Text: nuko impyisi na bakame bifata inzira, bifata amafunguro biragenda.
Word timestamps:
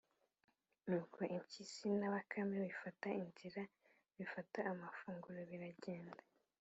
nuko 0.87 1.17
impyisi 1.35 1.87
na 1.99 2.07
bakame 2.13 2.55
bifata 2.67 3.07
inzira, 3.21 3.61
bifata 4.17 4.59
amafunguro 4.71 5.39
biragenda. 5.49 6.23